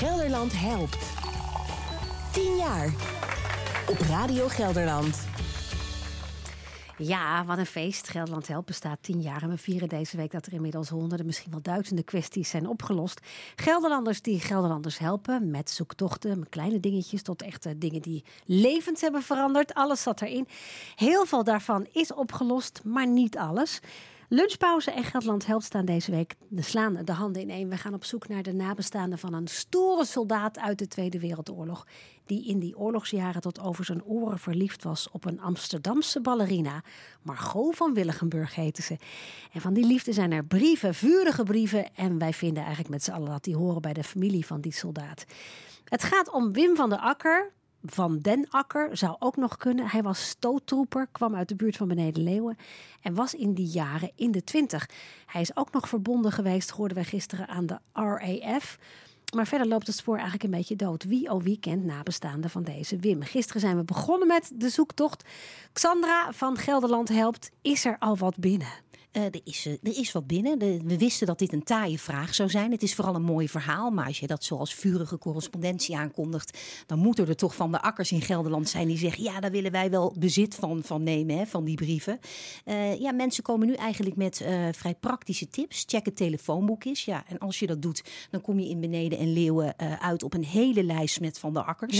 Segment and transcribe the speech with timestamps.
[0.00, 0.98] Gelderland helpt.
[2.32, 2.94] 10 jaar.
[3.88, 5.26] Op Radio Gelderland.
[6.98, 8.08] Ja, wat een feest.
[8.08, 9.42] Gelderland Help bestaat tien jaar.
[9.42, 13.20] En we vieren deze week dat er inmiddels honderden, misschien wel duizenden kwesties zijn opgelost.
[13.56, 19.22] Gelderlanders die Gelderlanders helpen met zoektochten, met kleine dingetjes tot echte dingen die levens hebben
[19.22, 19.74] veranderd.
[19.74, 20.48] Alles zat erin.
[20.94, 23.80] Heel veel daarvan is opgelost, maar niet alles.
[24.32, 27.68] Lunchpauze en Gelderland Helpt staan deze week de slaan de handen in één.
[27.68, 31.86] We gaan op zoek naar de nabestaanden van een stoere soldaat uit de Tweede Wereldoorlog.
[32.26, 36.82] Die in die oorlogsjaren tot over zijn oren verliefd was op een Amsterdamse ballerina.
[37.22, 38.96] Margot van Willigenburg heette ze.
[39.52, 41.94] En van die liefde zijn er brieven, vurige brieven.
[41.94, 44.72] En wij vinden eigenlijk met z'n allen dat die horen bij de familie van die
[44.72, 45.24] soldaat.
[45.84, 47.52] Het gaat om Wim van der Akker,
[47.84, 49.88] van Den Akker zou ook nog kunnen.
[49.88, 52.58] Hij was stoottroeper, kwam uit de buurt van Beneden Leeuwen
[53.02, 54.88] en was in die jaren in de twintig.
[55.26, 58.78] Hij is ook nog verbonden geweest, hoorden wij gisteren, aan de RAF.
[59.34, 61.04] Maar verder loopt het spoor eigenlijk een beetje dood.
[61.04, 63.22] Wie oh wie kent nabestaanden van deze Wim?
[63.22, 65.24] Gisteren zijn we begonnen met de zoektocht.
[65.72, 67.50] Xandra van Gelderland helpt.
[67.62, 68.68] Is er al wat binnen?
[69.12, 70.58] Uh, er, is, uh, er is wat binnen.
[70.58, 72.70] De, we wisten dat dit een taaie vraag zou zijn.
[72.70, 73.90] Het is vooral een mooi verhaal.
[73.90, 76.58] Maar als je dat zoals vurige correspondentie aankondigt.
[76.86, 79.22] dan moeten er toch van de akkers in Gelderland zijn die zeggen.
[79.22, 82.18] ja, daar willen wij wel bezit van, van nemen, hè, van die brieven.
[82.64, 85.84] Uh, ja, mensen komen nu eigenlijk met vrij praktische tips.
[85.86, 87.04] Check het telefoonboek eens.
[87.04, 90.34] Ja, en als je dat doet, dan kom je in Beneden en Leeuwen uit op
[90.34, 91.98] een hele lijst met van de akkers.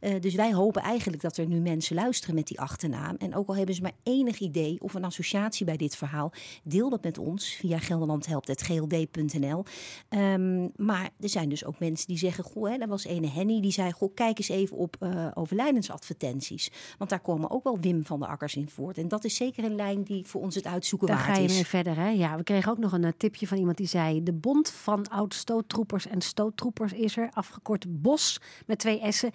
[0.00, 0.18] Ja.
[0.18, 3.16] dus wij hopen eigenlijk dat er nu mensen luisteren met die achternaam.
[3.18, 6.90] En ook al hebben ze maar enig idee of een associatie bij dit verhaal Deel
[6.90, 9.58] dat met ons via gelderlandhelpt.gld.nl.
[9.58, 9.64] Um,
[10.08, 13.60] ehm, maar er zijn dus ook mensen die zeggen: Goh, hè, er was ene Henny
[13.60, 16.70] die zei: Goh, kijk eens even op uh, overlijdensadvertenties.
[16.98, 18.98] Want daar komen ook wel Wim van de Akkers in voort.
[18.98, 21.36] En dat is zeker een lijn die voor ons het uitzoeken daar waard is.
[21.36, 21.96] Daar ga je mee verder.
[21.96, 22.08] Hè?
[22.08, 25.08] Ja, we kregen ook nog een uh, tipje van iemand die zei: De Bond van
[25.08, 29.30] Oud-Stoottroepers en Stoottroepers is er, afgekort BOS met twee S'en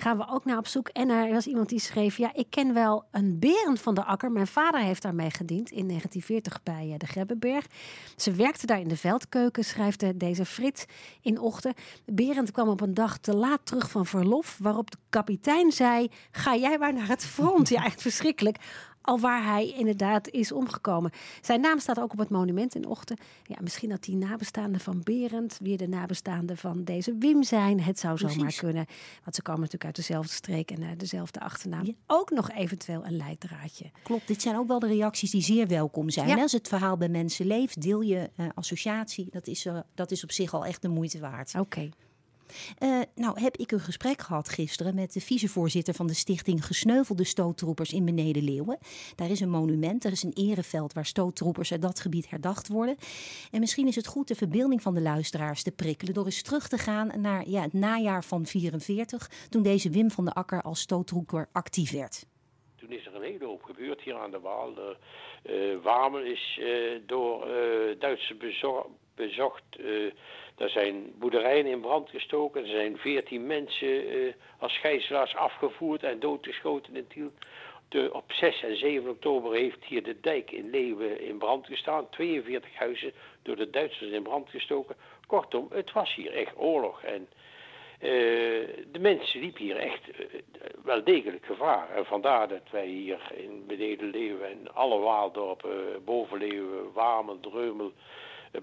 [0.00, 0.88] gaan we ook naar op zoek.
[0.88, 4.32] En er was iemand die schreef: Ja, ik ken wel een Berend van de Akker.
[4.32, 7.66] Mijn vader heeft daarmee gediend in 1940 bij eh, de Grebbeberg.
[8.16, 10.84] Ze werkte daar in de veldkeuken, schrijft deze Frits
[11.20, 11.76] in ochtend.
[12.04, 16.56] Berend kwam op een dag te laat terug van verlof, waarop de kapitein zei: Ga
[16.56, 17.68] jij maar naar het front?
[17.68, 18.56] Ja, echt verschrikkelijk
[19.10, 21.10] al waar hij inderdaad is omgekomen.
[21.40, 23.16] Zijn naam staat ook op het monument in Ochten.
[23.42, 27.80] Ja, misschien dat die nabestaanden van Berend weer de nabestaanden van deze Wim zijn.
[27.80, 28.86] Het zou zomaar kunnen.
[29.22, 31.96] Want ze komen natuurlijk uit dezelfde streek en uh, dezelfde achternaam.
[32.06, 33.90] Ook nog eventueel een leidraadje.
[34.02, 36.38] Klopt, dit zijn ook wel de reacties die zeer welkom zijn.
[36.38, 39.26] Als het verhaal bij mensen leeft, deel je uh, associatie.
[39.30, 41.54] Dat is, uh, dat is op zich al echt de moeite waard.
[41.58, 41.88] Oké.
[42.82, 47.24] Uh, nou heb ik een gesprek gehad gisteren met de vicevoorzitter van de stichting Gesneuvelde
[47.24, 48.78] Stoottroepers in Beneden Leeuwen.
[49.14, 52.96] Daar is een monument, er is een ereveld waar stoottroepers uit dat gebied herdacht worden.
[53.50, 56.68] En misschien is het goed de verbeelding van de luisteraars te prikkelen door eens terug
[56.68, 60.80] te gaan naar ja, het najaar van 44, toen deze Wim van de Akker als
[60.80, 62.26] stoottroeper actief werd.
[62.76, 64.74] Toen is er een hele hoop gebeurd hier aan de Waal.
[65.42, 67.46] Uh, Wamel is uh, door
[67.98, 68.34] Duitse
[69.26, 69.62] bezocht.
[70.60, 72.62] Er zijn boerderijen in brand gestoken.
[72.62, 77.32] Er zijn veertien mensen uh, als gijzelaars afgevoerd en doodgeschoten in Tiel.
[77.88, 82.08] De, op 6 en 7 oktober heeft hier de dijk in Leeuwen in brand gestaan.
[82.10, 84.96] 42 huizen door de Duitsers in brand gestoken.
[85.26, 87.02] Kortom, het was hier echt oorlog.
[87.02, 87.28] En
[88.00, 88.08] uh,
[88.92, 90.26] de mensen liepen hier echt uh,
[90.84, 91.90] wel degelijk gevaar.
[91.90, 97.92] En vandaar dat wij hier in Beneden Leeuwen en alle Waaldorpen, Bovenleeuwen, Wamel, Dreumel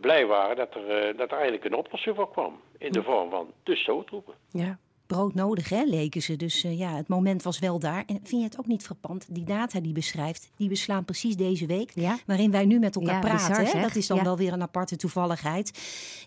[0.01, 2.59] blij waren dat er, eh, dat er eigenlijk een oplossing voor kwam.
[2.77, 4.33] In de vorm van de stoottroepen.
[4.51, 4.77] Ja,
[5.07, 6.35] broodnodig hè, leken ze.
[6.35, 8.03] Dus uh, ja, het moment was wel daar.
[8.05, 9.25] En vind je het ook niet frappant?
[9.29, 11.91] Die data die beschrijft, die beslaan precies deze week.
[11.93, 12.17] Ja.
[12.25, 13.63] Waarin wij nu met elkaar ja, praten.
[13.63, 13.81] Bizar, hè?
[13.81, 14.23] Dat is dan ja.
[14.23, 15.71] wel weer een aparte toevalligheid.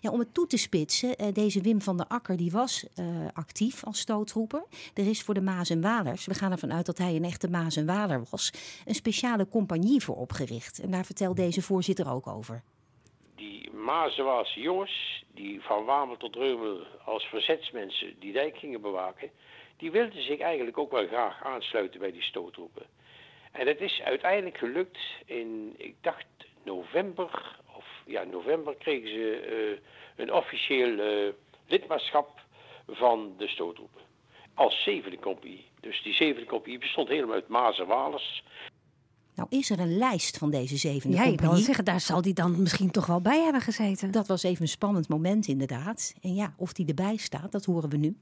[0.01, 3.05] Ja, om het toe te spitsen, uh, deze Wim van der Akker die was uh,
[3.33, 4.63] actief als stootroeper.
[4.93, 7.49] Er is voor de Maas en Walers, we gaan ervan uit dat hij een echte
[7.49, 8.53] Maas en Waler was,
[8.85, 10.79] een speciale compagnie voor opgericht.
[10.79, 12.63] En daar vertelt deze voorzitter ook over
[13.41, 19.29] die Mazenwaarse jongens, die van Wamel tot Reumel als verzetsmensen die dijk gingen bewaken,
[19.77, 22.85] die wilden zich eigenlijk ook wel graag aansluiten bij die stootroepen.
[23.51, 26.25] En het is uiteindelijk gelukt in, ik dacht
[26.63, 29.79] november, of ja, november kregen ze uh,
[30.15, 31.33] een officieel uh,
[31.67, 32.39] lidmaatschap
[32.87, 34.01] van de stootroepen.
[34.53, 35.65] Als zevende compagnie.
[35.79, 38.43] Dus die zevende compagnie bestond helemaal uit Mazenwalers.
[39.41, 41.57] Nou is er een lijst van deze zevende ja, compagnie.
[41.57, 44.11] Ja, zeggen, daar zal die dan misschien toch wel bij hebben gezeten.
[44.11, 46.15] Dat was even een spannend moment inderdaad.
[46.21, 48.15] En ja, of die erbij staat, dat horen we nu.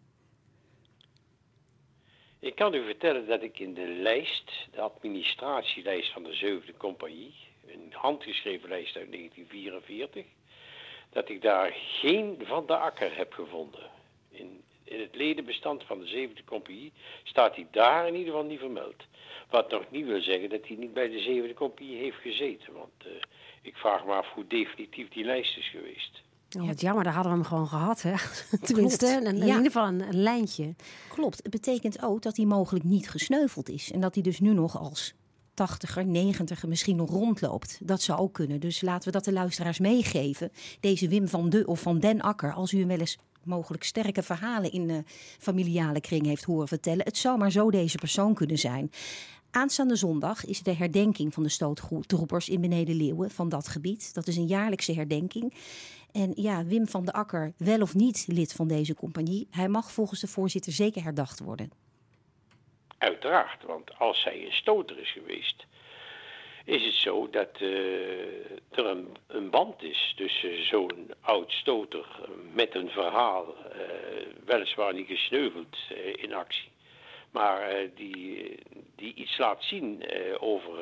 [2.39, 7.33] Ik kan u vertellen dat ik in de lijst, de administratielijst van de zevende compagnie,
[7.67, 10.25] een handgeschreven lijst uit 1944,
[11.09, 13.89] dat ik daar geen van de akker heb gevonden.
[14.29, 16.91] In, in het ledenbestand van de zevende compagnie
[17.23, 19.03] staat hij daar in ieder geval niet vermeld.
[19.49, 22.73] Wat nog niet wil zeggen dat hij niet bij de zevende compagnie heeft gezeten.
[22.73, 23.11] Want uh,
[23.61, 26.21] ik vraag me af hoe definitief die lijst is geweest.
[26.57, 28.01] Oh, wat jammer, daar hadden we hem gewoon gehad.
[28.01, 28.13] Hè?
[28.67, 30.75] Tenminste, een, in ieder geval een, een, lijntje.
[31.09, 31.37] Klopt.
[31.37, 33.91] Het betekent ook dat hij mogelijk niet gesneuveld is.
[33.91, 35.13] En dat hij dus nu nog als
[35.53, 37.79] tachtiger, negentiger misschien nog rondloopt.
[37.81, 38.59] Dat zou ook kunnen.
[38.59, 40.51] Dus laten we dat de luisteraars meegeven.
[40.79, 44.23] Deze Wim van de of van Den Akker, als u hem wel eens mogelijk sterke
[44.23, 45.03] verhalen in de
[45.39, 47.05] familiale kring heeft horen vertellen.
[47.05, 48.91] Het zou maar zo deze persoon kunnen zijn.
[49.51, 54.13] Aanstaande zondag is de herdenking van de stoottroepers in Beneden Leeuwen van dat gebied.
[54.13, 55.53] Dat is een jaarlijkse herdenking.
[56.11, 59.91] En ja, Wim van de Akker, wel of niet lid van deze compagnie, hij mag
[59.91, 61.71] volgens de voorzitter zeker herdacht worden.
[62.97, 65.65] Uiteraard, want als hij een stoter is geweest,
[66.65, 67.69] is het zo dat uh,
[68.71, 72.05] er een, een, band is tussen zo'n oud stoter
[72.53, 73.75] met een verhaal, uh,
[74.45, 76.69] weliswaar niet gesneuveld uh, in actie,
[77.31, 78.55] maar die,
[78.95, 80.03] die iets laat zien
[80.39, 80.77] over,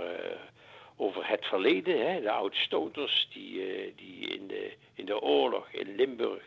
[0.95, 2.07] over het verleden.
[2.07, 2.21] Hè?
[2.21, 6.43] De oudstoters die, die in, de, in de oorlog in Limburg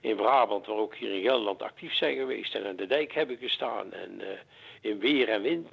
[0.00, 3.36] in Brabant, maar ook hier in Gelderland actief zijn geweest en aan de dijk hebben
[3.36, 3.92] gestaan.
[3.92, 4.22] En
[4.80, 5.72] in weer en wind.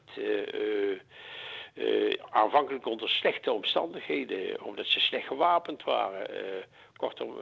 [2.29, 6.27] Aanvankelijk onder slechte omstandigheden, omdat ze slecht gewapend waren.
[6.95, 7.37] Kortom,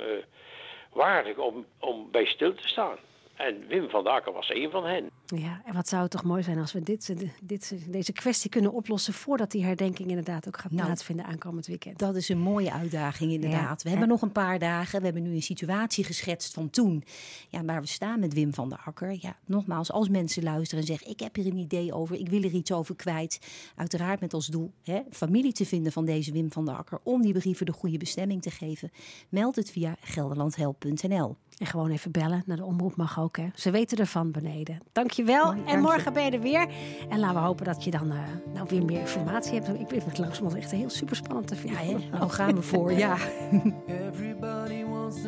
[0.94, 2.98] waardig om, om bij stil te staan.
[3.36, 5.11] En Wim van Daken was een van hen.
[5.36, 8.74] Ja, en wat zou het toch mooi zijn als we dit, dit, deze kwestie kunnen
[8.74, 12.00] oplossen voordat die herdenking inderdaad ook gaat nou, plaatsvinden aankomend weekend.
[12.00, 13.84] Dat is een mooie uitdaging inderdaad.
[13.84, 15.00] we hebben nog een paar dagen.
[15.00, 17.04] We hebben nu een situatie geschetst van toen.
[17.50, 19.18] Ja, waar we staan met Wim van der Akker.
[19.20, 22.44] Ja, nogmaals, als mensen luisteren en zeggen ik heb hier een idee over, ik wil
[22.44, 23.40] er iets over kwijt.
[23.76, 27.22] Uiteraard met als doel hè, familie te vinden van deze Wim van der Akker om
[27.22, 28.92] die brieven de goede bestemming te geven.
[29.30, 31.38] Meld het via gelderlandhelp.nl.
[31.58, 33.38] En gewoon even bellen naar de omroep mag ook.
[33.38, 33.48] Hè.
[33.56, 34.80] Ze weten ervan beneden
[35.24, 35.54] wel.
[35.66, 36.68] en morgen ben je er weer.
[37.10, 38.18] En laten we hopen dat je dan eh,
[38.54, 39.80] nou weer meer informatie hebt.
[39.80, 41.88] Ik vind het langzamerhand echt heel super spannend te vinden.
[41.88, 42.30] Ja, hè?
[42.30, 43.18] gaan we voor, ja.
[44.12, 45.22] Everybody wants